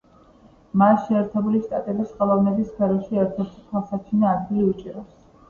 [0.81, 5.15] მას შეერთებული შტატების ხელოვნების სფეროში ერთერთი თვალსაჩინო ადგილი უჭირავს.